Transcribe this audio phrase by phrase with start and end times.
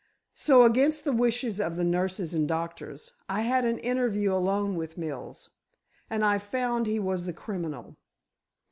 [0.33, 4.97] "So, against the wishes of the nurses and doctors, I had an interview alone with
[4.97, 5.51] Mills,
[6.09, 7.97] and I found he was the criminal."